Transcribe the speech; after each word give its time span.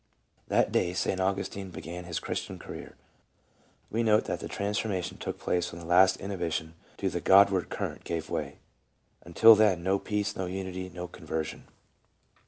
That 0.47 0.71
day 0.71 0.93
St. 0.93 1.19
Augustine 1.19 1.69
began 1.69 2.05
his 2.05 2.17
Christian 2.19 2.57
career. 2.57 2.95
We 3.91 4.01
note 4.01 4.25
that 4.25 4.39
the 4.39 4.47
transformation 4.47 5.19
took 5.19 5.37
place 5.37 5.71
when 5.71 5.79
the 5.79 5.85
last 5.85 6.17
inhibi 6.17 6.51
tion 6.51 6.73
to 6.97 7.09
the 7.11 7.21
god 7.21 7.51
ward 7.51 7.69
current 7.69 8.03
gave 8.03 8.27
way. 8.27 8.57
Until 9.21 9.53
then 9.53 9.83
no 9.83 9.99
peace, 9.99 10.35
no 10.35 10.47
unity, 10.47 10.89
no 10.89 11.07
conversion. 11.07 11.65